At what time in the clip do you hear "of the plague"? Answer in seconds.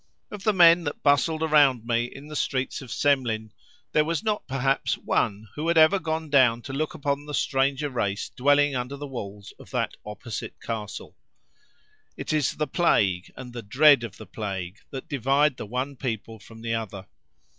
14.03-14.79